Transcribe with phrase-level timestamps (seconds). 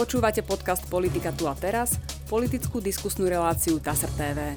[0.00, 4.56] Počúvate podcast Politika tu a teraz, politickú diskusnú reláciu TASR TV.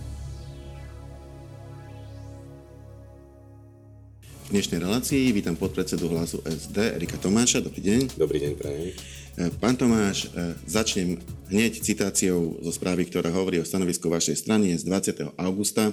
[4.23, 7.59] V dnešnej relácii vítam podpredsedu hlasu SD Erika Tomáša.
[7.59, 8.15] Dobrý deň.
[8.15, 8.95] Dobrý deň, prajem.
[8.95, 11.19] E, pán Tomáš, e, začnem
[11.51, 15.27] hneď citáciou zo správy, ktorá hovorí o stanovisku vašej strany z 20.
[15.35, 15.91] augusta.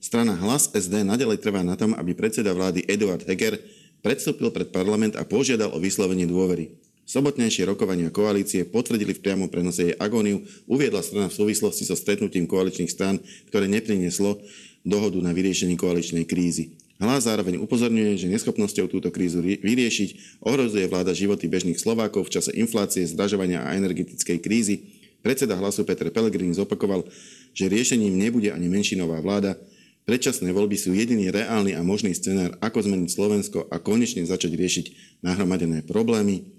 [0.00, 3.60] Strana Hlas SD nadalej trvá na tom, aby predseda vlády Eduard Heger
[4.00, 6.87] predstúpil pred parlament a požiadal o vyslovenie dôvery.
[7.08, 12.44] Sobotnejšie rokovania koalície potvrdili v priamom prenose jej agóniu, uviedla strana v súvislosti so stretnutím
[12.44, 13.16] koaličných strán,
[13.48, 14.36] ktoré neprinieslo
[14.84, 16.76] dohodu na vyriešenie koaličnej krízy.
[17.00, 22.52] Hlas zároveň upozorňuje, že neschopnosťou túto krízu vyriešiť ohrozuje vláda životy bežných Slovákov v čase
[22.52, 24.92] inflácie, zdražovania a energetickej krízy.
[25.24, 27.08] Predseda hlasu Peter Pellegrini zopakoval,
[27.56, 29.56] že riešením nebude ani menšinová vláda.
[30.04, 34.86] Predčasné voľby sú jediný reálny a možný scenár, ako zmeniť Slovensko a konečne začať riešiť
[35.24, 36.57] nahromadené problémy.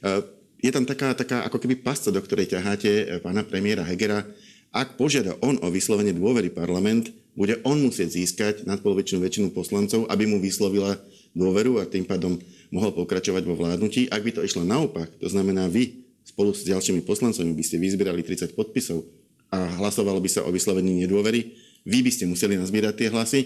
[0.00, 0.20] Eh,
[0.60, 4.24] je tam taká, taká ako keby pasca, do ktorej ťaháte eh, pána premiéra Hegera.
[4.72, 10.24] Ak požiada on o vyslovenie dôvery parlament, bude on musieť získať nadpolovičnú väčšinu poslancov, aby
[10.24, 10.98] mu vyslovila
[11.34, 12.38] dôveru a tým pádom
[12.70, 14.10] mohol pokračovať vo vládnutí.
[14.10, 18.22] Ak by to išlo naopak, to znamená vy spolu s ďalšími poslancami by ste vyzbierali
[18.22, 19.02] 30 podpisov
[19.50, 23.40] a hlasovalo by sa o vyslovení nedôvery, vy by ste museli nazbierať tie hlasy,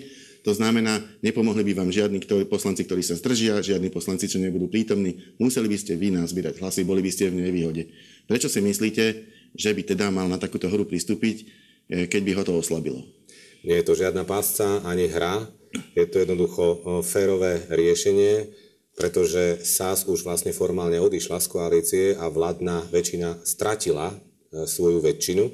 [0.45, 4.69] to znamená, nepomohli by vám žiadni ktorí, poslanci, ktorí sa zdržia, žiadni poslanci, čo nebudú
[4.69, 5.17] prítomní.
[5.41, 7.89] Museli by ste vy nazbierať hlasy, boli by ste v nevýhode.
[8.29, 9.05] Prečo si myslíte,
[9.57, 11.37] že by teda mal na takúto hru pristúpiť,
[11.89, 13.01] eh, keď by ho to oslabilo?
[13.65, 15.49] Nie je to žiadna pásca ani hra.
[15.97, 18.53] Je to jednoducho eh, férové riešenie,
[19.01, 25.45] pretože SAS už vlastne formálne odišla z koalície a vládna väčšina stratila eh, svoju väčšinu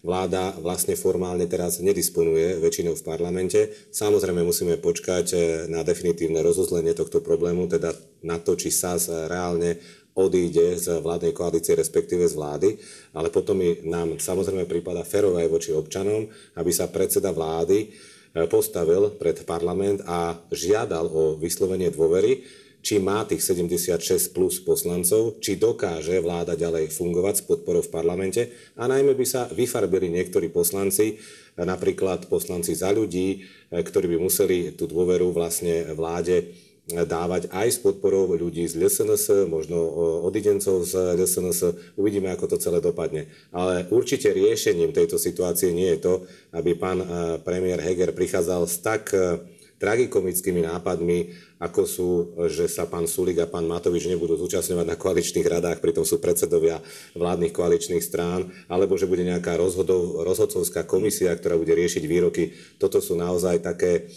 [0.00, 3.60] vláda vlastne formálne teraz nedisponuje väčšinou v parlamente.
[3.92, 7.92] Samozrejme musíme počkať eh, na definitívne rozuzlenie tohto problému, teda
[8.24, 8.96] na to, či sa
[9.28, 9.80] reálne
[10.16, 12.68] odíde z vládnej koalície, respektíve z vlády,
[13.14, 16.26] ale potom nám samozrejme prípada férové voči občanom,
[16.58, 22.42] aby sa predseda vlády eh, postavil pred parlament a žiadal o vyslovenie dôvery,
[22.80, 28.42] či má tých 76 plus poslancov, či dokáže vláda ďalej fungovať s podporou v parlamente
[28.76, 31.20] a najmä by sa vyfarbili niektorí poslanci,
[31.60, 36.56] napríklad poslanci za ľudí, ktorí by museli tú dôveru vlastne vláde
[36.90, 39.78] dávať aj s podporou ľudí z LSNS, možno
[40.26, 41.94] odidencov z LSNS.
[41.94, 43.30] Uvidíme, ako to celé dopadne.
[43.54, 46.14] Ale určite riešením tejto situácie nie je to,
[46.50, 47.08] aby pán eh,
[47.42, 49.38] premiér Heger prichádzal s tak eh,
[49.80, 52.08] tragikomickými nápadmi, ako sú,
[52.52, 56.84] že sa pán Sulik a pán Matovič nebudú zúčastňovať na koaličných radách, pritom sú predsedovia
[57.16, 62.52] vládnych koaličných strán, alebo že bude nejaká rozhodov, rozhodcovská komisia, ktorá bude riešiť výroky.
[62.76, 64.12] Toto sú naozaj také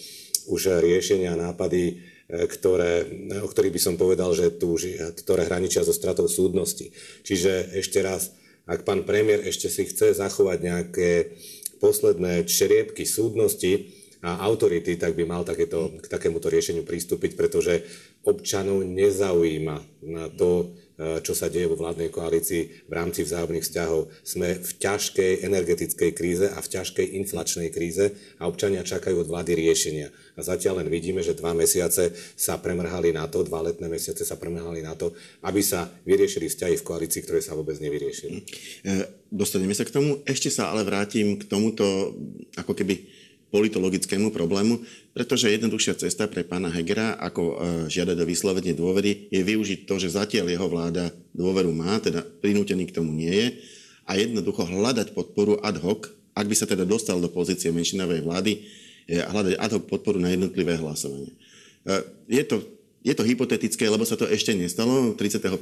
[0.51, 1.93] už riešenia, nápady, e,
[2.43, 3.07] ktoré,
[3.39, 6.91] o ktorých by som povedal, že tu už, ktoré hraničia so stratou súdnosti.
[7.23, 8.35] Čiže ešte raz,
[8.67, 11.11] ak pán premiér ešte si chce zachovať nejaké
[11.79, 17.83] posledné čriepky súdnosti, autority, tak by mal takéto, k takémuto riešeniu pristúpiť, pretože
[18.23, 24.07] občanov nezaujíma na to, e, čo sa deje vo vládnej koalícii v rámci vzájomných vzťahov.
[24.23, 29.59] Sme v ťažkej energetickej kríze a v ťažkej inflačnej kríze a občania čakajú od vlády
[29.59, 30.07] riešenia.
[30.33, 34.39] A zatiaľ len vidíme, že dva mesiace sa premrhali na to, dva letné mesiace sa
[34.39, 35.11] premrhali na to,
[35.43, 38.39] aby sa vyriešili vzťahy v koalícii, ktoré sa vôbec nevyriešili.
[38.87, 38.93] E,
[39.27, 40.23] dostaneme sa k tomu.
[40.23, 42.15] Ešte sa ale vrátim k tomuto,
[42.55, 43.23] ako keby
[43.53, 44.81] politologickému problému,
[45.13, 47.55] pretože jednoduchšia cesta pre pána Hegera, ako e,
[47.85, 52.89] žiadať o vyslovenie dôvery, je využiť to, že zatiaľ jeho vláda dôveru má, teda prinútený
[52.89, 53.47] k tomu nie je,
[54.09, 58.65] a jednoducho hľadať podporu ad hoc, ak by sa teda dostal do pozície menšinovej vlády,
[59.05, 61.29] hľadať ad hoc podporu na jednotlivé hlasovanie.
[61.85, 61.93] E,
[62.33, 62.57] je to,
[63.05, 65.13] je to hypotetické, lebo sa to ešte nestalo.
[65.13, 65.61] 31.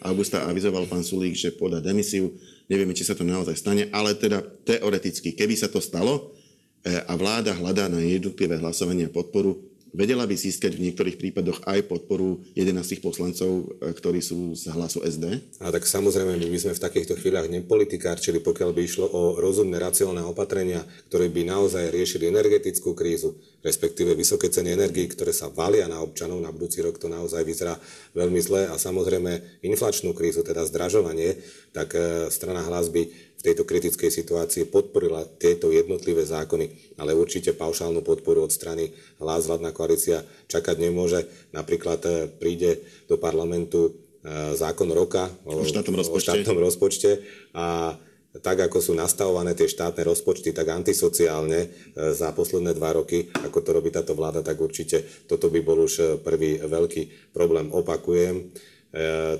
[0.00, 2.32] augusta avizoval pán Sulík, že podá demisiu.
[2.72, 6.37] Nevieme, či sa to naozaj stane, ale teda teoreticky, keby sa to stalo, E,
[6.86, 9.58] a vláda hľadá na jednotlivé hlasovanie podporu,
[9.92, 13.50] vedela by získať v niektorých prípadoch aj podporu 11 poslancov,
[13.80, 15.42] e, ktorí sú z hlasu SD?
[15.60, 19.80] A tak samozrejme, my by sme v takýchto chvíľach nepolitikárčili, pokiaľ by išlo o rozumné,
[19.80, 25.90] racionálne opatrenia, ktoré by naozaj riešili energetickú krízu, respektíve vysoké ceny energii, ktoré sa valia
[25.90, 27.74] na občanov na budúci rok, to naozaj vyzerá
[28.14, 28.70] veľmi zle.
[28.70, 31.42] A samozrejme inflačnú krízu, teda zdražovanie,
[31.74, 37.54] tak e, strana hlas by v tejto kritickej situácii podporila tieto jednotlivé zákony, ale určite
[37.54, 41.26] paušálnu podporu od strany hlas vládna koalícia čakať nemôže.
[41.50, 43.90] Napríklad e, príde do parlamentu
[44.22, 47.10] e, zákon roka o, o štátnom rozpočte, o štátnom rozpočte.
[47.58, 47.98] A
[48.42, 51.68] tak ako sú nastavované tie štátne rozpočty, tak antisociálne e,
[52.14, 56.22] za posledné dva roky, ako to robí táto vláda, tak určite toto by bol už
[56.22, 57.70] prvý veľký problém.
[57.70, 58.50] Opakujem,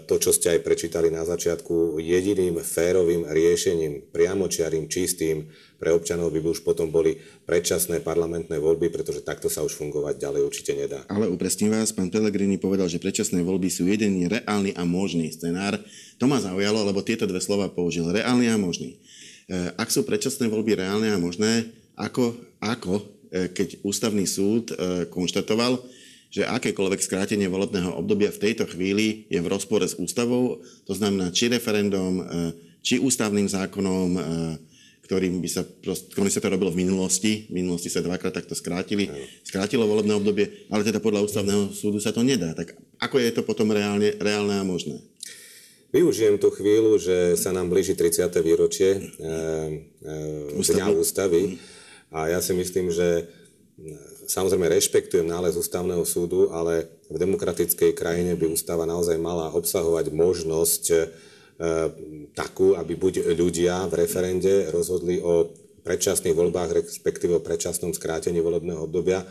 [0.05, 5.49] to, čo ste aj prečítali na začiatku, jediným férovým riešením, priamočiarým, čistým
[5.79, 10.43] pre občanov by už potom boli predčasné parlamentné voľby, pretože takto sa už fungovať ďalej
[10.43, 11.07] určite nedá.
[11.07, 15.79] Ale upresním vás, pán Pellegrini povedal, že predčasné voľby sú jediný reálny a možný scenár.
[16.19, 18.11] To ma zaujalo, lebo tieto dve slova použil.
[18.11, 18.99] Reálny a možný.
[19.47, 25.07] E, ak sú predčasné voľby reálne a možné, ako, ako e, keď ústavný súd e,
[25.07, 25.79] konštatoval,
[26.29, 31.33] že akékoľvek skrátenie volebného obdobia v tejto chvíli je v rozpore s ústavou, to znamená
[31.33, 32.21] či referendum,
[32.85, 34.09] či ústavným zákonom,
[35.09, 35.65] ktorým by sa,
[36.13, 39.09] ktorým sa to robilo v minulosti, v minulosti sa dvakrát takto skrátili,
[39.41, 42.53] skrátilo volebné obdobie, ale teda podľa ústavného súdu sa to nedá.
[42.53, 45.01] Tak ako je to potom reálne, reálne a možné?
[45.97, 48.29] Využijem tú chvíľu, že sa nám blíži 30.
[48.45, 49.01] výročie e,
[50.53, 51.57] e, Dňa ústavy
[52.13, 53.25] a ja si myslím, že
[54.29, 60.85] Samozrejme rešpektujem nález ústavného súdu, ale v demokratickej krajine by ústava naozaj mala obsahovať možnosť
[62.39, 65.51] takú, aby buď ľudia v referende rozhodli o
[65.83, 69.27] predčasných voľbách, respektíve o predčasnom skrátení volebného obdobia, e,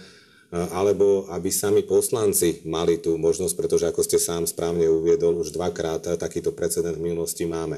[0.74, 6.18] alebo aby sami poslanci mali tú možnosť, pretože ako ste sám správne uviedol, už dvakrát
[6.18, 7.78] takýto precedent v minulosti máme.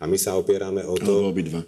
[0.00, 1.04] A my sa opierame o to...
[1.04, 1.60] Alebo obidva,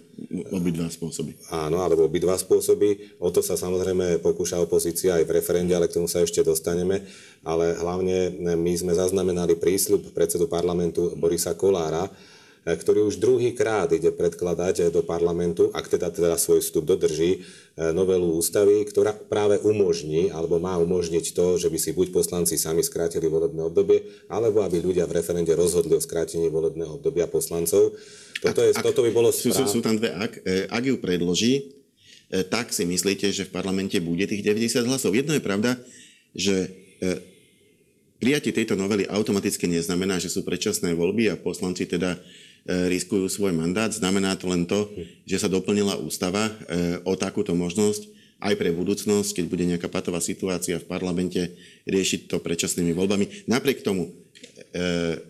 [0.57, 1.37] obidva spôsoby.
[1.53, 3.21] Áno, alebo obidva spôsoby.
[3.21, 7.05] O to sa samozrejme pokúša opozícia aj v referende, ale k tomu sa ešte dostaneme.
[7.45, 12.32] Ale hlavne my sme zaznamenali prísľub predsedu parlamentu Borisa Kolára, E,
[12.63, 17.43] ktorý už druhýkrát ide predkladať e, do parlamentu, ak teda, teda svoj vstup dodrží,
[17.75, 22.55] e, novelu ústavy, ktorá práve umožní, alebo má umožniť to, že by si buď poslanci
[22.55, 27.99] sami skrátili volebné obdobie, alebo aby ľudia v referende rozhodli o skrátení volebného obdobia poslancov.
[28.39, 29.59] Toto, je, ak, toto by bolo správ...
[29.59, 30.33] sú, sú, tam dve ak.
[30.71, 31.79] Ak ju predloží,
[32.51, 35.15] tak si myslíte, že v parlamente bude tých 90 hlasov.
[35.15, 35.79] Jedno je pravda,
[36.35, 36.75] že
[38.19, 43.53] prijatie tejto novely automaticky neznamená, že sú predčasné voľby a poslanci teda E, riskujú svoj
[43.55, 43.91] mandát.
[43.91, 44.87] Znamená to len to,
[45.27, 46.53] že sa doplnila ústava e,
[47.03, 48.07] o takúto možnosť
[48.43, 51.55] aj pre budúcnosť, keď bude nejaká patová situácia v parlamente,
[51.87, 53.47] riešiť to predčasnými voľbami.
[53.47, 54.22] Napriek tomu, E,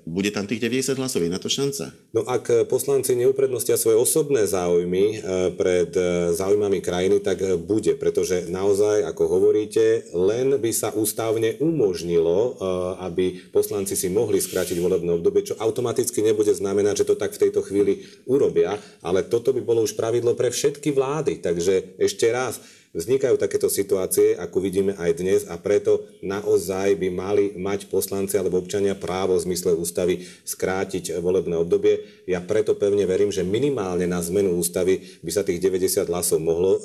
[0.06, 1.90] bude tam tých 90 hlasov, je na to šanca?
[2.14, 5.16] No ak poslanci neuprednostia svoje osobné záujmy e,
[5.58, 12.54] pred e, záujmami krajiny, tak bude, pretože naozaj, ako hovoríte, len by sa ústavne umožnilo,
[13.02, 17.48] aby poslanci si mohli skrátiť volebné obdobie, čo automaticky nebude znamenať, že to tak v
[17.48, 21.42] tejto chvíli urobia, ale toto by bolo už pravidlo pre všetky vlády.
[21.42, 22.62] Takže ešte raz,
[22.92, 28.60] Vznikajú takéto situácie, ako vidíme aj dnes a preto naozaj by mali mať poslanci alebo
[28.60, 32.04] občania právo v zmysle ústavy skrátiť volebné obdobie.
[32.28, 36.76] Ja preto pevne verím, že minimálne na zmenu ústavy by sa tých 90 hlasov mohlo
[36.76, 36.80] e,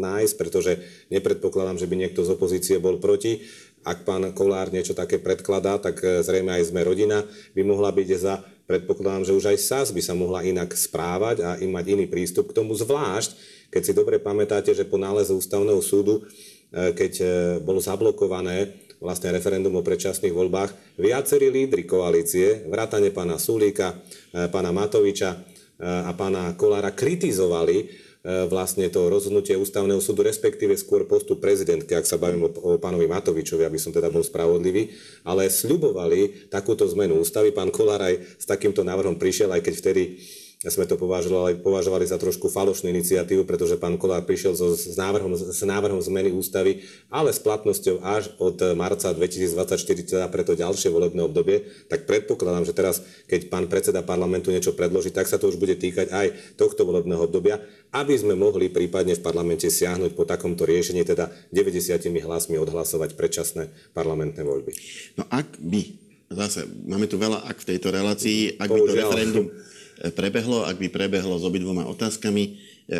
[0.00, 0.80] nájsť, pretože
[1.12, 3.44] nepredpokladám, že by niekto z opozície bol proti.
[3.84, 7.20] Ak pán Kolár niečo také predkladá, tak e, zrejme aj sme rodina
[7.52, 8.40] by mohla byť za.
[8.64, 12.48] Predpokladám, že už aj SAS by sa mohla inak správať a im mať iný prístup
[12.48, 17.26] k tomu, zvlášť keď si dobre pamätáte, že po náleze ústavného súdu, e, keď e,
[17.58, 18.70] bolo zablokované
[19.02, 23.98] vlastne referendum o predčasných voľbách, viacerí lídry koalície, vrátane pána Sulíka,
[24.32, 27.90] e, pána Matoviča a pána Kolára kritizovali
[28.46, 33.10] vlastne to rozhodnutie ústavného súdu, respektíve skôr postup prezidentky, ak sa bavím o, o pánovi
[33.10, 34.94] Matovičovi, aby som teda bol spravodlivý,
[35.26, 37.50] ale sľubovali takúto zmenu ústavy.
[37.50, 40.02] Pán Kolár aj s takýmto návrhom prišiel, aj keď vtedy
[40.72, 45.36] sme to považovali, považovali za trošku falošnú iniciatívu, pretože pán Kolár prišiel so, s, návrhom,
[45.36, 49.76] s návrhom zmeny ústavy, ale s platnosťou až od marca 2024,
[50.08, 55.12] teda preto ďalšie volebné obdobie, tak predpokladám, že teraz, keď pán predseda parlamentu niečo predloží,
[55.12, 57.60] tak sa to už bude týkať aj tohto volebného obdobia,
[57.92, 63.68] aby sme mohli prípadne v parlamente siahnuť po takomto riešení, teda 90 hlasmi odhlasovať predčasné
[63.92, 64.72] parlamentné voľby.
[65.20, 65.82] No ak by,
[66.32, 69.46] zase máme tu veľa ak v tejto relácii, ak by to referendum
[70.14, 72.50] prebehlo, ak by prebehlo s obidvoma otázkami, e,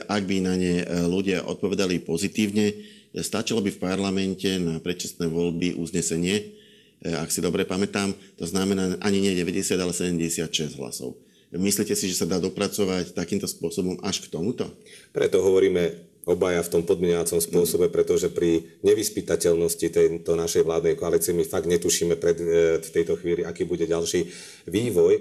[0.04, 2.74] ak by na ne e, ľudia odpovedali pozitívne, e,
[3.20, 6.62] stačilo by v parlamente na predčasné voľby uznesenie,
[7.04, 11.20] ak si dobre pamätám, to znamená ani nie 90, ale 76 hlasov.
[11.52, 14.72] Myslíte si, že sa dá dopracovať takýmto spôsobom až k tomuto?
[15.12, 21.44] Preto hovoríme obaja v tom podmienacom spôsobe, pretože pri nevyspytateľnosti tejto našej vládnej koalície my
[21.44, 22.40] fakt netušíme pred,
[22.80, 24.24] v tejto chvíli, aký bude ďalší
[24.64, 25.20] vývoj.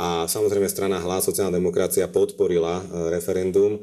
[0.00, 3.80] A samozrejme strana Hlas, sociálna demokracia podporila e, referendum e,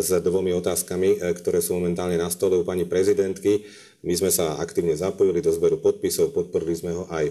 [0.00, 3.68] s dvomi otázkami, e, ktoré sú momentálne na stole u pani prezidentky.
[4.00, 7.28] My sme sa aktívne zapojili do zberu podpisov, podporili sme ho aj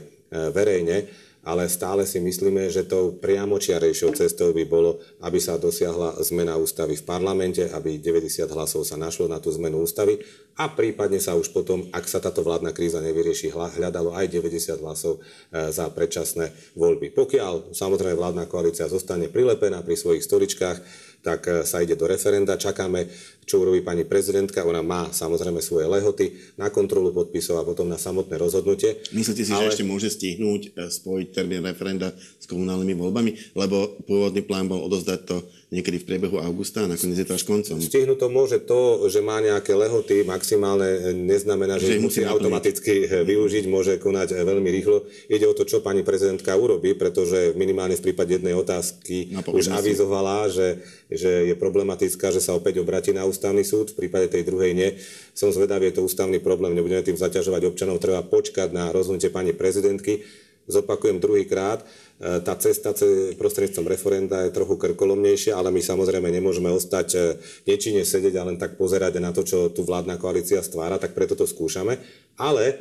[0.54, 1.10] verejne,
[1.50, 6.94] ale stále si myslíme, že tou priamočiarejšou cestou by bolo, aby sa dosiahla zmena ústavy
[6.94, 10.22] v parlamente, aby 90 hlasov sa našlo na tú zmenu ústavy
[10.62, 15.18] a prípadne sa už potom, ak sa táto vládna kríza nevyrieši, hľadalo aj 90 hlasov
[15.18, 17.18] e, za predčasné voľby.
[17.18, 20.78] Pokiaľ samozrejme vládna koalícia zostane prilepená pri svojich stoličkách,
[21.26, 22.62] tak e, sa ide do referenda.
[22.62, 23.10] Čakáme,
[23.50, 24.62] čo urobí pani prezidentka.
[24.62, 29.02] Ona má samozrejme svoje lehoty na kontrolu podpisov a potom na samotné rozhodnutie.
[29.10, 29.74] Myslíte si, ale...
[29.74, 33.32] že ešte môže stihnúť e, spojiť termín referenda s komunálnymi voľbami?
[33.58, 37.46] Lebo pôvodný plán bol odozdať to niekedy v priebehu augusta a nakoniec je to až
[37.46, 37.78] koncom.
[37.78, 43.06] Stihnúť to môže to, že má nejaké lehoty maximálne, neznamená, že, že ich musí automaticky
[43.06, 43.26] naplniť.
[43.30, 45.06] využiť, môže konať veľmi rýchlo.
[45.30, 50.50] Ide o to, čo pani prezidentka urobí, pretože minimálne v prípade jednej otázky už avizovala,
[50.50, 54.76] že, že je problematická, že sa opäť obratí na ústavný súd, v prípade tej druhej
[54.76, 54.90] nie.
[55.32, 59.56] Som zvedavý, je to ústavný problém, nebudeme tým zaťažovať občanov, treba počkať na rozhodnutie pani
[59.56, 60.22] prezidentky.
[60.70, 61.82] Zopakujem druhýkrát,
[62.20, 62.92] E, tá cesta
[63.40, 67.20] prostredníctvom referenda je trochu krkolomnejšia, ale my samozrejme nemôžeme ostať e,
[67.64, 71.40] nečine sedieť a len tak pozerať na to, čo tu vládna koalícia stvára, tak preto
[71.40, 71.96] to skúšame.
[72.36, 72.76] Ale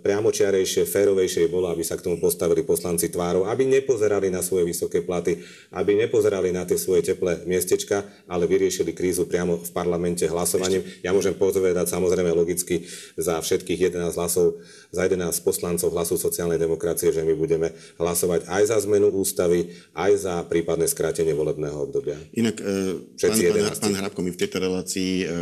[0.00, 5.04] priamočiarejšie, férovejšie bolo, aby sa k tomu postavili poslanci tvárov, aby nepozerali na svoje vysoké
[5.04, 10.80] platy, aby nepozerali na tie svoje teplé miestečka, ale vyriešili krízu priamo v parlamente hlasovaním.
[11.04, 12.88] Ja môžem povedať samozrejme logicky
[13.20, 14.64] za všetkých 11 hlasov,
[14.96, 20.12] za 11 poslancov hlasu sociálnej demokracie, že my budeme hlasovať aj za zmenu ústavy, aj
[20.24, 22.16] za prípadné skrátenie volebného obdobia.
[22.32, 25.32] Inak, e, pán, pán, pán Hrabko mi v tejto relácii e, e,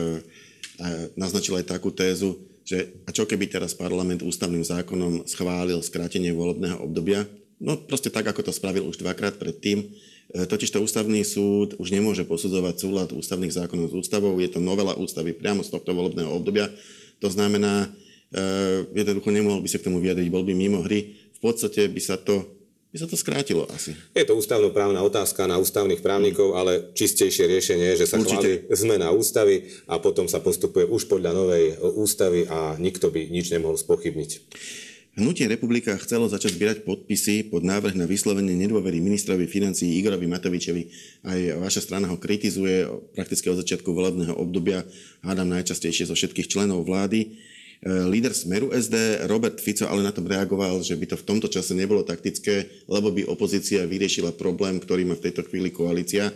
[1.15, 2.35] naznačil aj takú tézu,
[2.67, 7.23] že a čo keby teraz parlament ústavným zákonom schválil skrátenie volebného obdobia,
[7.63, 11.95] no proste tak, ako to spravil už dvakrát predtým, e, totiž to ústavný súd už
[11.95, 16.27] nemôže posudzovať súlad ústavných zákonov s ústavou, je to novela ústavy priamo z tohto volebného
[16.27, 16.67] obdobia,
[17.23, 17.87] to znamená,
[18.35, 18.43] e,
[18.99, 22.19] jednoducho nemohol by sa k tomu vyjadriť, bol by mimo hry, v podstate by sa
[22.19, 22.56] to
[22.97, 23.93] by sa to skrátilo asi.
[24.17, 28.65] Je to ústavnoprávna otázka na ústavných právnikov, ale čistejšie riešenie je, že sa Určite.
[28.65, 33.53] chváli zmena ústavy a potom sa postupuje už podľa novej ústavy a nikto by nič
[33.53, 34.31] nemohol spochybniť.
[35.17, 40.83] Hnutie republika chcelo začať zbierať podpisy pod návrh na vyslovenie nedôvery ministrovi financií Igorovi Matovičovi.
[41.25, 44.89] Aj vaša strana ho kritizuje prakticky od začiatku volebného obdobia,
[45.21, 47.33] hádam najčastejšie zo všetkých členov vlády.
[47.85, 51.49] E, líder Smeru SD Robert Fico ale na tom reagoval, že by to v tomto
[51.53, 56.35] čase nebolo taktické, lebo by opozícia vyriešila problém, ktorý má v tejto chvíli koalícia, e,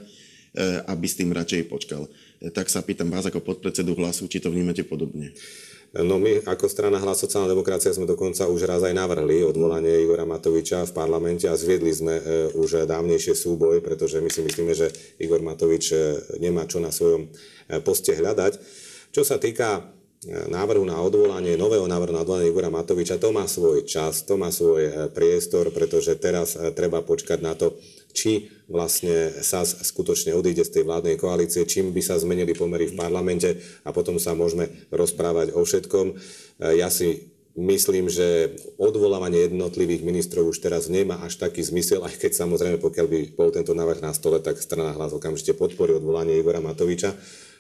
[0.85, 2.05] aby s tým radšej počkal.
[2.45, 5.33] E, tak sa pýtam vás ako podpredsedu hlasu, či to vnímate podobne.
[5.91, 10.23] No my ako strana Hlas sociálna demokracia sme dokonca už raz aj navrhli odvolanie Igora
[10.23, 12.15] Matoviča v parlamente a zviedli sme
[12.55, 14.87] už dávnejšie súboj, pretože my si myslíme, že
[15.19, 15.91] Igor Matovič
[16.39, 17.27] nemá čo na svojom
[17.83, 18.63] poste hľadať.
[19.11, 19.83] Čo sa týka
[20.29, 24.53] návrhu na odvolanie, nového návrhu na odvolanie Igora Matoviča, to má svoj čas, to má
[24.53, 27.73] svoj e, priestor, pretože teraz e, treba počkať na to,
[28.13, 33.01] či vlastne sa skutočne odíde z tej vládnej koalície, čím by sa zmenili pomery v
[33.01, 36.13] parlamente a potom sa môžeme rozprávať o všetkom.
[36.13, 36.15] E,
[36.77, 42.37] ja si myslím, že odvolávanie jednotlivých ministrov už teraz nemá až taký zmysel, aj keď
[42.37, 46.61] samozrejme, pokiaľ by bol tento návrh na stole, tak strana hlas okamžite podporí odvolanie Igora
[46.61, 47.17] Matoviča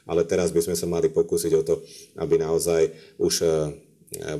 [0.06, 1.74] ale teraz by sme sa mali pokúsiť o to,
[2.20, 2.88] aby naozaj
[3.20, 3.48] už e,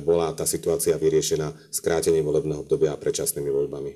[0.01, 3.91] bola tá situácia vyriešená skrátením volebného obdobia a predčasnými voľbami.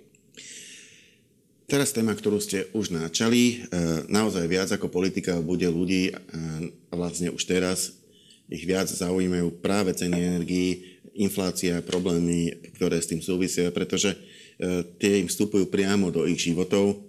[1.66, 6.14] Teraz téma, ktorú ste už načali, e, naozaj viac ako politika bude ľudí, e,
[6.90, 7.98] a vlastne už teraz
[8.46, 14.14] ich viac zaujímajú práve ceny energií, inflácia, problémy, ktoré s tým súvisia, pretože
[15.02, 17.00] tie im vstupujú priamo do ich životov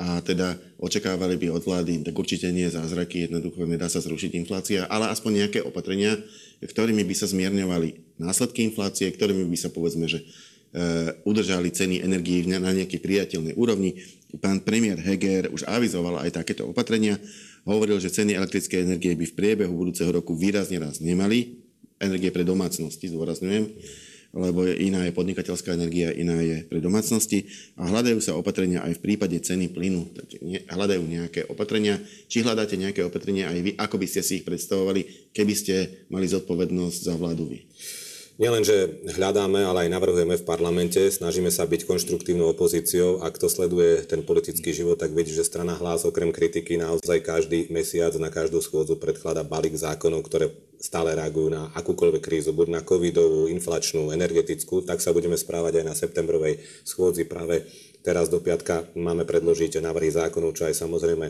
[0.00, 4.88] a teda očakávali by od vlády, tak určite nie zázraky, jednoducho nedá sa zrušiť inflácia,
[4.88, 6.16] ale aspoň nejaké opatrenia,
[6.64, 12.48] ktorými by sa zmierňovali následky inflácie, ktorými by sa povedzme, že e, udržali ceny energií
[12.48, 14.00] na nejakej priateľnej úrovni.
[14.40, 17.20] Pán premiér Heger už avizoval aj takéto opatrenia.
[17.68, 21.60] Hovoril, že ceny elektrickej energie by v priebehu budúceho roku výrazne raz nemali.
[22.00, 23.68] Energie pre domácnosti, zdôrazňujem
[24.30, 29.02] lebo iná je podnikateľská energia, iná je pre domácnosti a hľadajú sa opatrenia aj v
[29.02, 30.06] prípade ceny plynu.
[30.70, 31.98] Hľadajú nejaké opatrenia.
[32.30, 36.30] Či hľadáte nejaké opatrenia aj vy, ako by ste si ich predstavovali, keby ste mali
[36.30, 37.58] zodpovednosť za vládu vy?
[38.40, 43.20] Nielen, že hľadáme, ale aj navrhujeme v parlamente, snažíme sa byť konštruktívnou opozíciou.
[43.20, 47.68] Ak to sleduje ten politický život, tak vidí, že strana hlas okrem kritiky naozaj každý
[47.68, 52.80] mesiac na každú schôdzu predklada balík zákonov, ktoré stále reagujú na akúkoľvek krízu, buď na
[52.80, 57.68] covidovú, inflačnú, energetickú, tak sa budeme správať aj na septembrovej schôdzi práve
[58.00, 61.26] teraz do piatka máme predložiť návrhy zákonov, čo aj samozrejme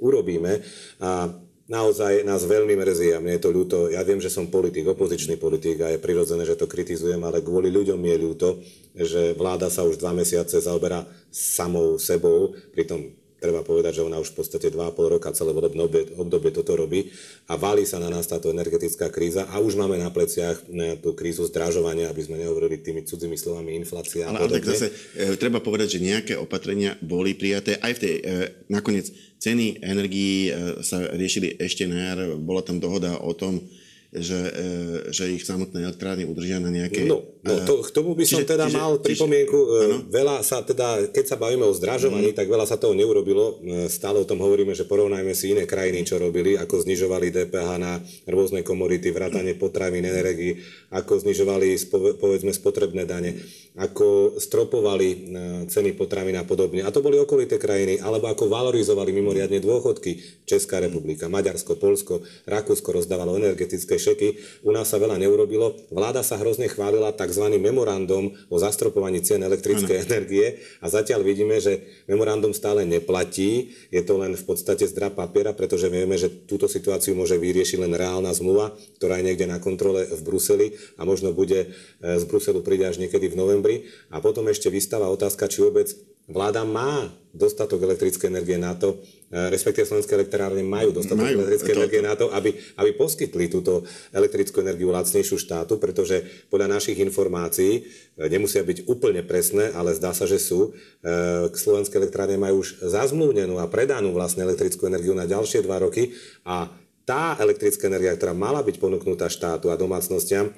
[0.00, 0.64] urobíme.
[1.04, 1.28] A
[1.66, 3.78] naozaj nás veľmi mrzí a mne je to ľúto.
[3.88, 7.72] Ja viem, že som politik, opozičný politik a je prirodzené, že to kritizujem, ale kvôli
[7.72, 8.48] ľuďom je ľúto,
[8.92, 14.32] že vláda sa už dva mesiace zaoberá samou sebou, pritom treba povedať, že ona už
[14.32, 15.84] v podstate 2,5 roka celé volebné
[16.16, 17.12] obdobie toto robí
[17.52, 21.12] a valí sa na nás táto energetická kríza a už máme na pleciach e, tú
[21.12, 24.48] krízu zdražovania, aby sme nehovorili tými cudzými slovami inflácia ale.
[24.48, 28.22] Ale tak zase e, treba povedať, že nejaké opatrenia boli prijaté aj v tej, e,
[28.72, 29.12] nakoniec
[29.44, 33.60] ceny energií e, sa riešili ešte na jar, bola tam dohoda o tom,
[34.14, 34.62] že, e,
[35.10, 37.02] že ich samotné elektrárne udržia na nejaké...
[37.02, 39.58] No, no to, k tomu by som čiže, teda čiže, mal pripomienku.
[39.58, 42.38] Čiže, veľa sa teda, keď sa bavíme o zdražovaní, mm.
[42.38, 43.58] tak veľa sa toho neurobilo.
[43.58, 47.68] E, stále o tom hovoríme, že porovnajme si iné krajiny, čo robili, ako znižovali DPH
[47.82, 47.98] na
[48.30, 50.62] rôzne komodity, vrátanie potravín, energii,
[50.94, 51.74] ako znižovali,
[52.22, 53.34] povedzme, spotrebné dane,
[53.74, 55.34] ako stropovali
[55.66, 56.86] ceny potravín a podobne.
[56.86, 60.22] A to boli okolité krajiny, alebo ako valorizovali mimoriadne dôchodky.
[60.46, 64.38] Česká republika, Maďarsko, Polsko, Rakúsko rozdávalo energetické šeky.
[64.62, 65.74] U nás sa veľa neurobilo.
[65.90, 67.50] Vláda sa hrozne chválila tzv.
[67.58, 70.06] memorandum o zastropovaní cien elektrickej ano.
[70.06, 73.74] energie a zatiaľ vidíme, že memorandum stále neplatí.
[73.90, 77.90] Je to len v podstate zdra papiera, pretože vieme, že túto situáciu môže vyriešiť len
[77.90, 78.70] reálna zmluva,
[79.02, 83.02] ktorá je niekde na kontrole v Bruseli a možno bude e, z Bruselu príde až
[83.02, 83.63] niekedy v novembri.
[84.12, 85.88] A potom ešte vystáva otázka, či vôbec
[86.24, 88.96] Vláda má dostatok elektrickej energie na to,
[89.28, 93.52] e, respektíve slovenské elektrárne majú dostatok majú, elektrickej to, energie na to, aby, aby poskytli
[93.52, 97.80] túto elektrickú energiu lacnejšiu štátu, pretože podľa našich informácií, e,
[98.32, 100.72] nemusia byť úplne presné, ale zdá sa, že sú,
[101.04, 106.16] e, slovenské elektrárne majú už zazmluvnenú a predanú vlastne elektrickú energiu na ďalšie dva roky
[106.48, 106.72] a
[107.04, 110.52] tá elektrická energia, ktorá mala byť ponúknutá štátu a domácnostiam, e,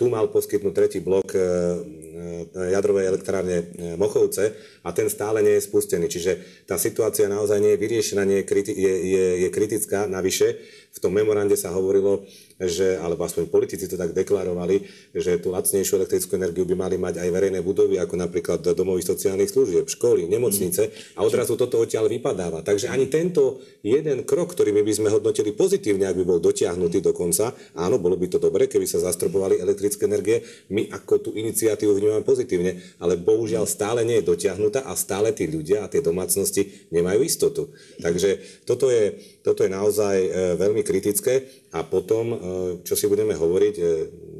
[0.00, 3.56] tu mal poskytnúť tretí blok e, e, jadrovej elektrárne
[4.00, 6.08] Mochovce a ten stále nie je spustený.
[6.08, 10.08] Čiže tá situácia naozaj nie je vyriešená, nie je, kriti- je, je, je kritická.
[10.08, 10.48] Navyše
[10.96, 12.24] v tom memorande sa hovorilo,
[12.60, 17.18] že, alebo aspoň politici to tak deklarovali, že tú lacnejšiu elektrickú energiu by mali mať
[17.18, 22.62] aj verejné budovy, ako napríklad domovy sociálnych služieb, školy, nemocnice a odrazu toto odtiaľ vypadáva.
[22.62, 27.02] Takže ani tento jeden krok, ktorý my by sme hodnotili pozitívne, ak by bol dotiahnutý
[27.02, 31.30] do konca, áno, bolo by to dobre, keby sa zastropovali elektrické energie, my ako tú
[31.34, 36.00] iniciatívu vnímame pozitívne, ale bohužiaľ stále nie je dotiahnutá a stále tí ľudia a tie
[36.00, 37.74] domácnosti nemajú istotu.
[37.98, 42.38] Takže toto je, toto je naozaj e, veľmi kritické a potom,
[42.84, 43.84] čo si budeme hovoriť, e,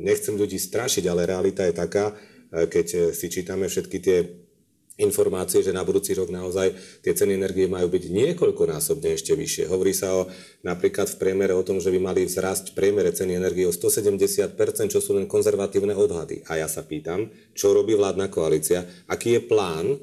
[0.04, 4.18] nechcem ľudí strašiť, ale realita je taká, e, keď si čítame všetky tie
[4.94, 6.70] informácie, že na budúci rok naozaj
[7.02, 9.66] tie ceny energie majú byť niekoľkonásobne ešte vyššie.
[9.66, 10.30] Hovorí sa o,
[10.62, 14.54] napríklad v priemere o tom, že by mali vzrásť v priemere ceny energie o 170%,
[14.86, 16.46] čo sú len konzervatívne odhady.
[16.46, 17.26] A ja sa pýtam,
[17.58, 19.98] čo robí vládna koalícia, aký je plán,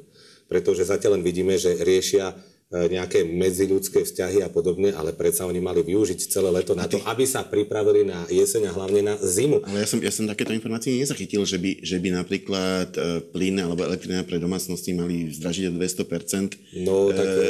[0.51, 5.59] pretože zatiaľ len vidíme, že riešia E, nejaké medziľudské vzťahy a podobne, ale predsa oni
[5.59, 9.59] mali využiť celé leto na to, aby sa pripravili na jeseň a hlavne na zimu.
[9.67, 13.59] Ale ja som, ja som takéto informácie nezachytil, že by, že by napríklad e, plyn
[13.59, 16.79] alebo elektrina pre domácnosti mali zdražiť o 200%.
[16.87, 17.43] No tak, e,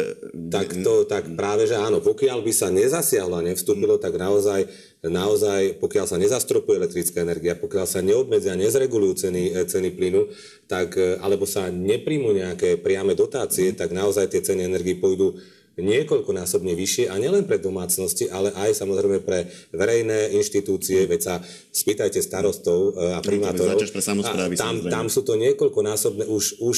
[0.49, 4.65] tak, to, tak práve, že áno, pokiaľ by sa nezasiahlo a nevstúpilo, tak naozaj
[5.01, 10.29] naozaj, pokiaľ sa nezastropuje elektrická energia, pokiaľ sa neobmedzia, nezregulujú ceny, e, ceny plynu,
[10.69, 15.41] tak, e, alebo sa nepríjmu nejaké priame dotácie, tak naozaj tie ceny energii pôjdu
[15.79, 21.35] niekoľkonásobne vyššie a nielen pre domácnosti, ale aj samozrejme pre verejné inštitúcie, veď sa
[21.71, 23.79] spýtajte starostov e, a primátorov.
[23.79, 26.77] A tam, tam sú to niekoľkonásobné, už, už,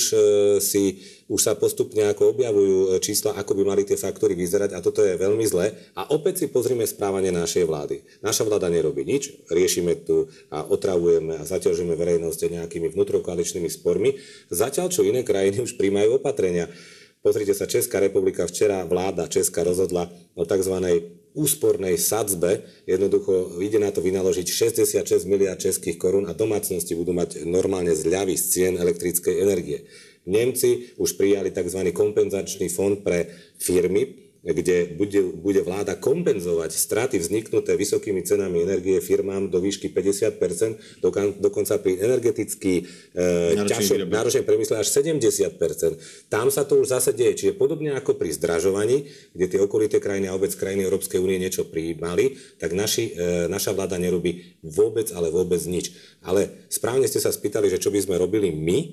[0.62, 4.84] si, už sa postupne ako objavujú e, čísla, ako by mali tie faktory vyzerať a
[4.86, 5.74] toto je veľmi zlé.
[5.98, 8.06] A opäť si pozrime správanie našej vlády.
[8.22, 14.22] Naša vláda nerobí nič, riešime tu a otravujeme a zaťažujeme verejnosť nejakými vnútrokoaličnými spormi,
[14.54, 16.70] zatiaľ čo iné krajiny už príjmajú opatrenia.
[17.24, 20.76] Pozrite sa, Česká republika včera vláda Česká rozhodla o tzv.
[21.32, 22.68] úspornej sadzbe.
[22.84, 28.36] Jednoducho ide na to vynaložiť 66 miliard českých korún a domácnosti budú mať normálne zľavy
[28.36, 29.88] z cien elektrickej energie.
[30.28, 31.96] Nemci už prijali tzv.
[31.96, 39.48] kompenzačný fond pre firmy, kde bude, bude vláda kompenzovať straty vzniknuté vysokými cenami energie firmám
[39.48, 41.00] do výšky 50%,
[41.40, 42.84] dokonca pri energeticky
[43.16, 46.28] e, ťažšom náročnom premysle až 70%.
[46.28, 47.40] Tam sa to už zase deje.
[47.40, 51.64] Čiže podobne ako pri zdražovaní, kde tie okolité krajiny a obec krajiny Európskej únie niečo
[51.64, 56.20] prijímali, tak naši, e, naša vláda nerobí vôbec, ale vôbec nič.
[56.20, 58.88] Ale správne ste sa spýtali, že čo by sme robili my, e,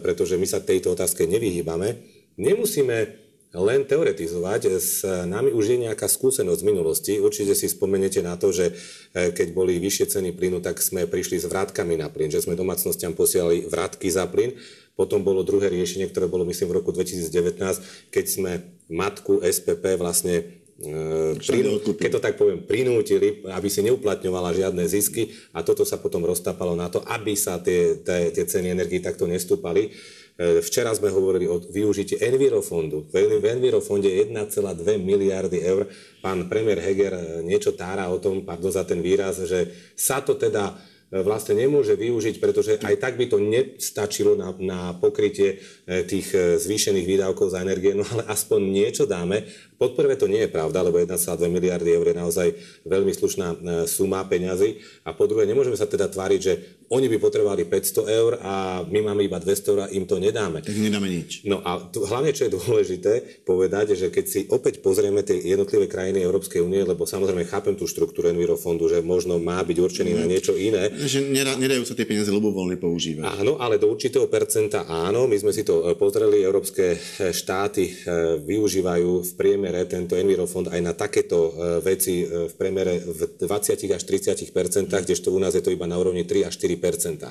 [0.00, 2.16] pretože my sa tejto otázke nevyhýbame.
[2.40, 4.60] Nemusíme len teoretizovať.
[4.76, 7.12] S nami už je nejaká skúsenosť z minulosti.
[7.16, 8.76] Určite si spomeniete na to, že
[9.16, 12.58] e, keď boli vyššie ceny plynu, tak sme prišli s vrátkami na plyn, že sme
[12.58, 14.52] domácnostiam posielali vrátky za plyn.
[14.98, 18.52] Potom bolo druhé riešenie, ktoré bolo myslím v roku 2019, keď sme
[18.90, 20.34] matku SPP vlastne
[20.76, 25.96] e, Prinú, keď to tak poviem, prinútili, aby si neuplatňovala žiadne zisky a toto sa
[25.96, 29.94] potom roztápalo na to, aby sa tie, tie, tie ceny energii takto nestúpali.
[30.38, 33.10] Včera sme hovorili o využití Envirofondu.
[33.10, 34.54] V Envirofonde je 1,2
[35.02, 35.90] miliardy eur.
[36.22, 39.66] Pán premiér Heger niečo tára o tom, pardon za ten výraz, že
[39.98, 45.56] sa to teda vlastne nemôže využiť, pretože aj tak by to nestačilo na, na pokrytie
[45.88, 49.48] e, tých e, zvýšených výdavkov za energie, no ale aspoň niečo dáme.
[49.80, 51.16] Podprvé to nie je pravda, lebo 1,2
[51.48, 52.48] miliardy eur je naozaj
[52.84, 53.56] veľmi slušná e,
[53.88, 54.84] suma peňazí.
[55.08, 59.00] A po druhé, nemôžeme sa teda tváriť, že oni by potrebovali 500 eur a my
[59.12, 60.64] máme iba 200 eur a im to nedáme.
[60.64, 61.44] Tak nedáme nič.
[61.44, 65.84] No a tu, hlavne, čo je dôležité povedať, že keď si opäť pozrieme tie jednotlivé
[65.84, 70.18] krajiny Európskej únie, lebo samozrejme chápem tú štruktúru Envirofondu, že možno má byť určený mm.
[70.18, 70.88] na niečo iné.
[70.88, 71.28] Že
[71.60, 73.36] nedajú sa tie peniaze ľubovoľne používať.
[73.36, 75.28] Áno, ale do určitého percenta áno.
[75.28, 76.98] My sme si to e, pozreli, európske e,
[77.36, 77.92] štáty e,
[78.40, 81.50] využívajú v priemere tento Envirofond aj na takéto
[81.84, 85.98] veci v priemere v 20 až 30 percentách, kdežto u nás je to iba na
[85.98, 86.77] úrovni 3 až 4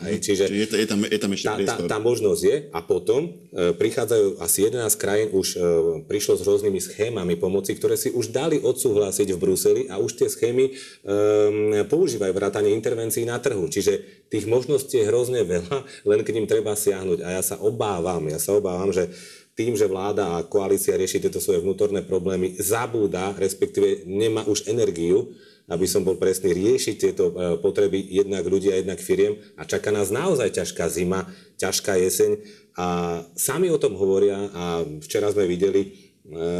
[0.05, 0.19] Hej?
[0.19, 0.23] Mhm.
[0.23, 3.71] Čiže je, je, tam, je tam ešte tá, tá, tá možnosť je a potom e,
[3.73, 5.57] prichádzajú asi 11 krajín, už e,
[6.05, 10.27] prišlo s rôznymi schémami pomoci, ktoré si už dali odsúhlasiť v Bruseli a už tie
[10.29, 10.73] schémy e,
[11.87, 13.65] používajú vrátanie intervencií na trhu.
[13.71, 17.23] Čiže tých možností je hrozne veľa, len k ním treba siahnuť.
[17.23, 19.09] A ja sa obávam, ja sa obávam, že
[19.57, 25.33] tým, že vláda a koalícia rieši tieto svoje vnútorné problémy, zabúda, respektíve nemá už energiu
[25.67, 29.35] aby som bol presný, riešiť tieto e, potreby jednak ľudí a jednak firiem.
[29.59, 31.27] A čaká nás naozaj ťažká zima,
[31.59, 32.39] ťažká jeseň.
[32.79, 35.89] A sami o tom hovoria a včera sme videli e,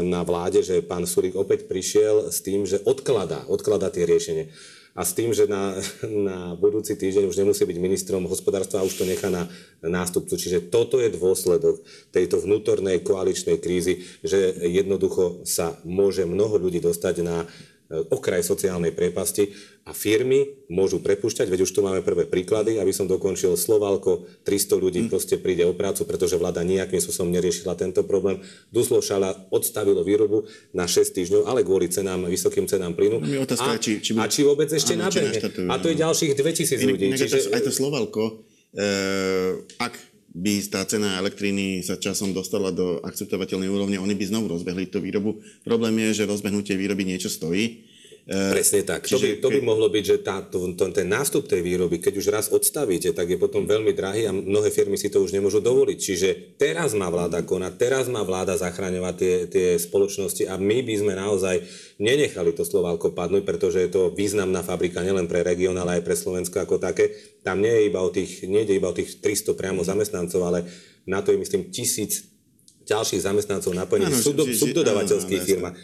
[0.04, 4.52] na vláde, že pán Surik opäť prišiel s tým, že odkladá, odkladá tie riešenie.
[4.98, 5.78] A s tým, že na,
[6.28, 9.48] na budúci týždeň už nemusí byť ministrom hospodárstva a už to nechá na
[9.80, 10.36] nástupcu.
[10.36, 11.80] Čiže toto je dôsledok
[12.12, 17.48] tejto vnútornej koaličnej krízy, že jednoducho sa môže mnoho ľudí dostať na
[17.88, 19.48] okraj sociálnej priepasti
[19.88, 24.76] a firmy môžu prepušťať, veď už tu máme prvé príklady, aby som dokončil Slovalko, 300
[24.76, 25.08] ľudí mm.
[25.08, 28.44] proste príde o prácu, pretože vláda nejakým spôsobom neriešila tento problém.
[28.68, 30.44] Duslo Šala odstavilo výrobu
[30.76, 33.24] na 6 týždňov, ale kvôli cenám, vysokým cenám plynu.
[33.24, 35.40] No, a, či, či, a či vôbec ešte nabehne.
[35.72, 37.06] A to je ďalších 2000 ľudí.
[37.16, 37.56] Čiže...
[37.56, 38.44] Aj to Slovalko,
[38.76, 38.84] e,
[39.80, 44.92] ak by tá cena elektriny sa časom dostala do akceptovateľnej úrovne, oni by znovu rozbehli
[44.92, 45.40] tú výrobu.
[45.64, 47.87] Problém je, že rozbehnutie výroby niečo stojí.
[48.28, 49.08] Presne tak.
[49.08, 51.96] Čiže, to, by, to by mohlo byť, že tá, to, to, ten nástup tej výroby,
[51.96, 55.32] keď už raz odstavíte, tak je potom veľmi drahý a mnohé firmy si to už
[55.32, 55.96] nemôžu dovoliť.
[55.96, 56.28] Čiže
[56.60, 61.12] teraz má vláda konať, teraz má vláda zachraňovať tie, tie spoločnosti a my by sme
[61.16, 61.56] naozaj
[61.96, 66.12] nenechali to Slovalko padnúť, pretože je to významná fabrika nielen pre región, ale aj pre
[66.12, 67.16] Slovensko ako také.
[67.40, 70.68] Tam nie je iba o tých, nie je iba o tých 300 priamo zamestnancov, ale
[71.08, 72.28] na to je myslím tisíc
[72.88, 75.74] ďalších zamestnancov napojených v subdo, subdodavateľských firmách.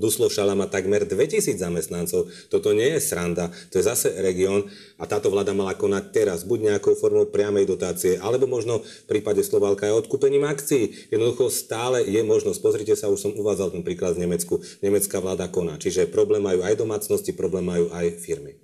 [0.00, 2.32] Duslo Šala má takmer 2000 zamestnancov.
[2.48, 4.64] Toto nie je sranda, to je zase región
[4.96, 9.44] a táto vláda mala konať teraz, buď nejakou formou priamej dotácie, alebo možno v prípade
[9.44, 11.12] Slovalka aj odkúpením akcií.
[11.12, 12.58] Jednoducho stále je možnosť.
[12.64, 14.64] Pozrite sa, už som uvádzal ten príklad z Nemecku.
[14.80, 15.76] Nemecká vláda koná.
[15.76, 18.56] Čiže problém majú aj domácnosti, problém majú aj firmy.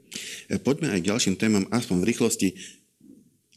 [0.64, 2.48] Poďme aj k ďalším témam, aspoň v rýchlosti.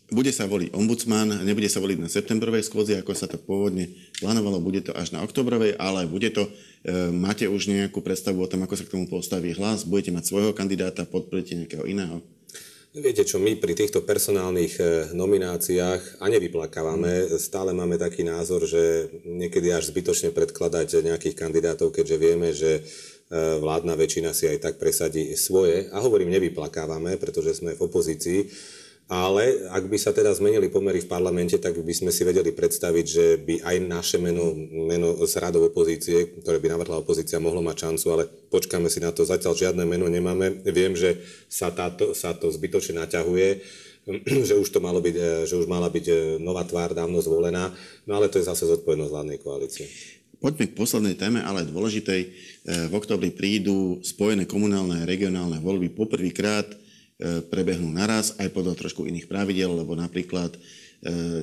[0.09, 4.57] Bude sa voliť ombudsman, nebude sa voliť na septembrovej skôdzi, ako sa to pôvodne plánovalo,
[4.57, 6.49] bude to až na oktobrovej, ale bude to,
[6.81, 10.25] e, máte už nejakú predstavu o tom, ako sa k tomu postaví hlas, budete mať
[10.25, 12.25] svojho kandidáta, podporíte nejakého iného?
[12.89, 19.13] Viete čo, my pri týchto personálnych e, nomináciách a nevyplakávame, stále máme taký názor, že
[19.29, 24.81] niekedy až zbytočne predkladať nejakých kandidátov, keďže vieme, že e, vládna väčšina si aj tak
[24.81, 25.85] presadí svoje.
[25.93, 28.49] A hovorím, nevyplakávame, pretože sme v opozícii
[29.09, 33.05] ale ak by sa teda zmenili pomery v parlamente, tak by sme si vedeli predstaviť,
[33.09, 34.53] že by aj naše meno,
[34.85, 39.09] meno z radov opozície, ktoré by navrhla opozícia, mohlo mať šancu, ale počkáme si na
[39.09, 39.25] to.
[39.25, 40.61] Zatiaľ žiadne meno nemáme.
[40.69, 41.17] Viem, že
[41.49, 43.49] sa, táto, sa to zbytočne naťahuje
[44.47, 47.69] že už to malo byť, e, že už mala byť e, nová tvár dávno zvolená,
[48.09, 49.85] no ale to je zase zodpovednosť vládnej koalície.
[50.39, 52.21] Poďme k poslednej téme, ale dôležitej.
[52.23, 52.29] E,
[52.89, 56.65] v oktobri prídu spojené komunálne a regionálne voľby poprvýkrát
[57.51, 60.59] prebehnú naraz, aj podľa trošku iných pravidel, lebo napríklad e,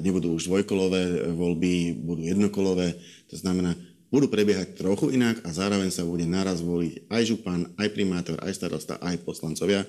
[0.01, 2.97] nebudú už dvojkolové voľby, budú jednokolové.
[3.29, 3.77] To znamená,
[4.09, 8.57] budú prebiehať trochu inak a zároveň sa bude naraz voliť aj župan, aj primátor, aj
[8.57, 9.85] starosta, aj poslancovia.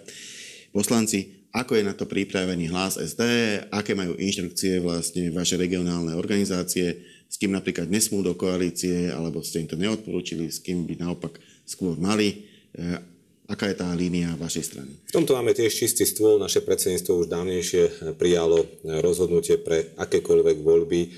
[0.75, 3.23] Poslanci, ako je na to pripravený hlas SD,
[3.71, 6.99] aké majú inštrukcie vlastne vaše regionálne organizácie,
[7.31, 11.39] s kým napríklad nesmú do koalície, alebo ste im to neodporúčili, s kým by naopak
[11.63, 12.43] skôr mali
[12.75, 13.15] e,
[13.47, 14.91] Aká je tá línia vašej strany?
[15.07, 16.35] V tomto máme tiež čistý stôl.
[16.35, 17.83] Naše predsedníctvo už dávnejšie
[18.19, 21.09] prijalo rozhodnutie pre akékoľvek voľby, e,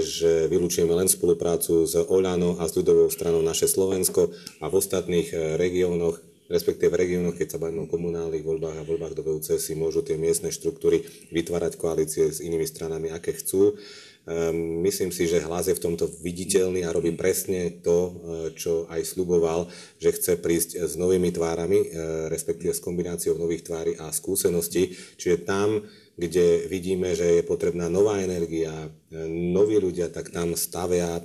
[0.00, 4.32] že vylúčujeme len spoluprácu s Oľano a s ľudovou stranou naše Slovensko
[4.64, 8.88] a v ostatných e, regiónoch respektíve v regiónoch, keď sa bavíme o komunálnych voľbách a
[8.88, 13.76] voľbách do VUC, si môžu tie miestne štruktúry vytvárať koalície s inými stranami, aké chcú.
[14.28, 18.12] Ehm, myslím si, že hlas je v tomto viditeľný a robí presne to,
[18.60, 21.88] čo aj sluboval, že chce prísť s novými tvárami,
[22.28, 24.92] respektíve s kombináciou nových tvári a skúseností.
[25.16, 25.80] Čiže tam,
[26.20, 28.92] kde vidíme, že je potrebná nová energia,
[29.32, 31.24] noví ľudia, tak tam stavia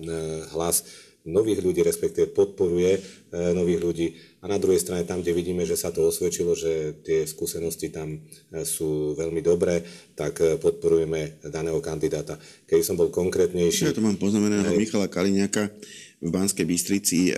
[0.56, 0.88] hlas
[1.28, 4.08] nových ľudí, respektíve podporuje nových ľudí
[4.44, 8.20] a na druhej strane tam, kde vidíme, že sa to osvedčilo, že tie skúsenosti tam
[8.52, 9.88] e, sú veľmi dobré,
[10.20, 12.36] tak e, podporujeme daného kandidáta.
[12.68, 13.88] Keď som bol konkrétnejší...
[13.88, 15.72] Ja to mám poznameného Michala Kaliňaka
[16.20, 17.34] v Banskej Bystrici, e,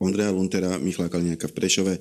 [0.00, 1.94] Ondreja Luntera, Michala Kaliňaka v Prešove.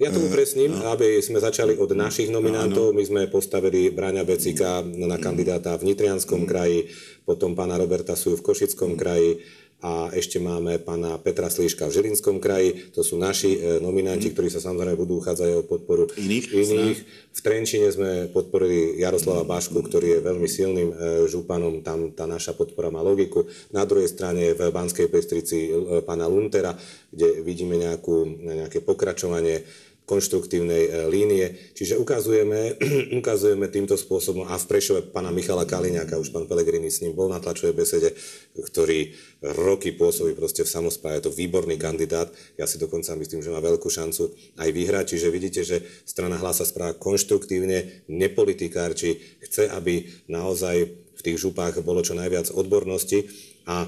[0.00, 2.90] Ja to upresním, uh, aby sme začali od našich nominantov.
[2.90, 6.90] My sme postavili Bráňa Becika na kandidáta v Nitrianskom kraji,
[7.22, 9.38] potom pána Roberta Suju v Košickom kraji,
[9.82, 12.94] a ešte máme pána Petra Slíška v Žilinskom kraji.
[12.94, 14.32] To sú naši e, nominanti, mm.
[14.38, 16.54] ktorí sa samozrejme budú uchádzať o podporu iných.
[16.54, 16.98] iných.
[17.34, 21.82] V Trenčine sme podporili Jaroslava Bašku, ktorý je veľmi silným e, županom.
[21.82, 23.42] Tam tá naša podpora má logiku.
[23.74, 26.78] Na druhej strane v Banskej Pestrici e, pána Luntera,
[27.10, 29.66] kde vidíme nejakú, nejaké pokračovanie
[30.04, 31.54] konštruktívnej e, línie.
[31.72, 32.76] Čiže ukazujeme,
[33.20, 37.30] ukazujeme týmto spôsobom a v Prešove pána Michala Kaliňáka, už pán Pelegrini s ním bol
[37.30, 38.10] na tlačovej besede,
[38.58, 43.54] ktorý roky pôsobí proste v samospráve, je to výborný kandidát, ja si dokonca myslím, že
[43.54, 50.06] má veľkú šancu aj vyhrať, čiže vidíte, že strana hlasa správa konštruktívne, nepolitikárči, chce, aby
[50.26, 53.30] naozaj v tých župách bolo čo najviac odbornosti.
[53.68, 53.86] A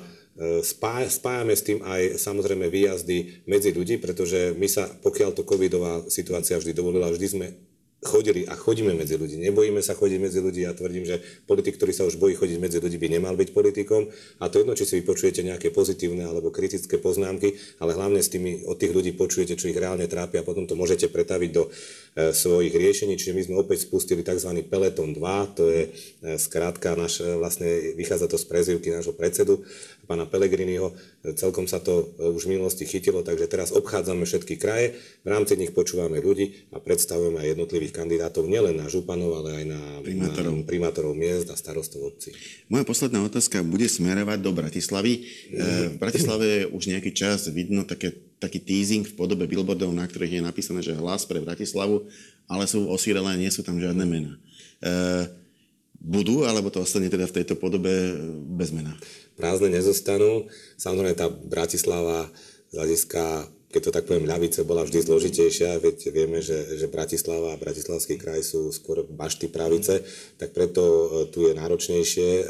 [1.09, 6.59] Spájame s tým aj samozrejme výjazdy medzi ľudí, pretože my sa, pokiaľ to covidová situácia
[6.59, 7.47] vždy dovolila, vždy sme
[8.05, 9.41] chodili a chodíme medzi ľudí.
[9.41, 10.69] Nebojíme sa chodiť medzi ľudí.
[10.69, 14.13] Ja tvrdím, že politik, ktorý sa už bojí chodiť medzi ľudí, by nemal byť politikom.
[14.45, 18.69] A to jedno, či si vypočujete nejaké pozitívne alebo kritické poznámky, ale hlavne s tými,
[18.69, 22.31] od tých ľudí počujete, čo ich reálne trápi a potom to môžete pretaviť do e,
[22.37, 23.17] svojich riešení.
[23.17, 24.53] Čiže my sme opäť spustili tzv.
[24.69, 29.65] Peleton 2, to je e, skrátka, naš, e, vlastne vychádza to z prezivky nášho predsedu,
[30.05, 30.93] pána Pelegriniho.
[31.41, 35.57] Celkom sa to e, už v minulosti chytilo, takže teraz obchádzame všetky kraje, v rámci
[35.57, 40.59] nich počúvame ľudí a predstavujeme aj jednotlivých kandidátov nielen na županov, ale aj na primátorov,
[40.59, 42.35] na primátorov miest a starostov obcí.
[42.67, 45.23] Moja posledná otázka bude smerovať do Bratislavy.
[45.95, 48.11] V Bratislave už nejaký čas vidno také,
[48.43, 52.11] taký teasing v podobe billboardov, na ktorých je napísané, že hlas pre Bratislavu,
[52.51, 54.35] ale sú osírelé, nie sú tam žiadne mená.
[56.05, 57.89] Budú, alebo to ostane teda v tejto podobe
[58.59, 58.93] bez mena?
[59.41, 60.53] Prázdne nezostanú.
[60.77, 62.29] Samozrejme tá Bratislava
[62.69, 67.51] z hľadiska keď to tak poviem, ľavice bola vždy zložitejšia, veď vieme, že, že Bratislava
[67.51, 70.07] a Bratislavský kraj sú skôr bašty pravice,
[70.39, 72.45] tak preto e, tu je náročnejšie e,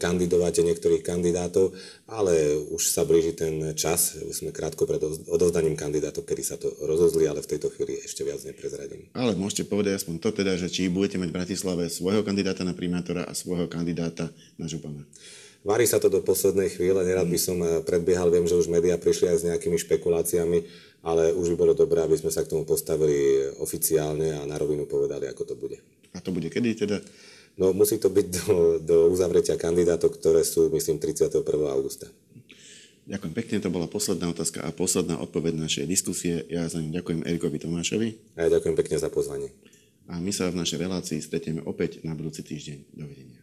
[0.00, 1.76] kandidovať niektorých kandidátov,
[2.08, 6.72] ale už sa blíži ten čas, už sme krátko pred odovzdaním kandidátov, kedy sa to
[6.82, 9.12] rozozli, ale v tejto chvíli ešte viac neprezradím.
[9.12, 12.72] Ale môžete povedať aspoň to teda, že či budete mať v Bratislave svojho kandidáta na
[12.72, 15.04] primátora a svojho kandidáta na župana.
[15.68, 18.96] Varí sa to do poslednej chvíle, nerad by som eh, predbiehal, viem, že už médiá
[18.96, 20.64] prišli aj s nejakými špekuláciami,
[21.04, 24.88] ale už by bolo dobré, aby sme sa k tomu postavili oficiálne a na rovinu
[24.88, 25.76] povedali, ako to bude.
[26.16, 27.04] A to bude kedy teda?
[27.60, 31.44] No musí to byť do, do uzavretia kandidátov, ktoré sú, myslím, 31.
[31.68, 32.08] augusta.
[33.04, 36.48] Ďakujem pekne, to bola posledná otázka a posledná odpoveď našej diskusie.
[36.48, 38.08] Ja za ňu ďakujem Erikovi Tomášovi.
[38.40, 39.52] A ja ďakujem pekne za pozvanie.
[40.08, 42.78] A my sa v našej relácii stretieme opäť na budúci týždeň.
[42.96, 43.40] Dovidenia.